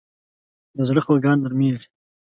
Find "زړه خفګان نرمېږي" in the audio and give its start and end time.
0.87-1.87